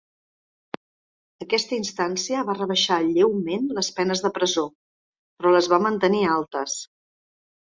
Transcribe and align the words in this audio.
Aquesta 1.45 1.75
instància 1.81 2.41
va 2.47 2.55
rebaixar 2.59 2.97
lleument 3.09 3.69
les 3.81 3.91
penes 3.99 4.25
de 4.25 4.33
presó, 4.39 4.65
però 5.37 5.53
les 5.59 5.71
va 5.77 5.81
mantenir 5.85 6.25
altes. 6.39 6.81